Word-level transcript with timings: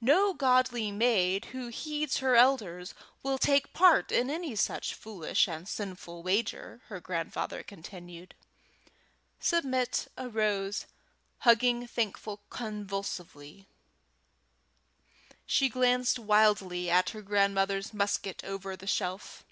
"No 0.00 0.32
godly 0.32 0.92
maid 0.92 1.46
who 1.46 1.66
heeds 1.70 2.18
her 2.18 2.36
elders 2.36 2.94
will 3.24 3.36
take 3.36 3.72
part 3.72 4.12
in 4.12 4.30
any 4.30 4.54
such 4.54 4.94
foolish 4.94 5.48
and 5.48 5.68
sinful 5.68 6.22
wager," 6.22 6.82
her 6.86 7.00
grandfather 7.00 7.64
continued. 7.64 8.36
Submit 9.40 10.06
arose, 10.16 10.86
hugging 11.38 11.84
Thankful 11.88 12.42
convulsively. 12.48 13.66
She 15.46 15.68
glanced 15.68 16.16
wildly 16.20 16.88
at 16.88 17.10
her 17.10 17.20
great 17.20 17.26
grandmother's 17.30 17.92
musket 17.92 18.44
over 18.44 18.76
the 18.76 18.86
shelf. 18.86 19.42